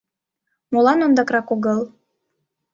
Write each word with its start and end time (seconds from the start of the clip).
«Молан 0.71 0.99
ондакрак 1.05 1.47
огыл?» 1.55 1.81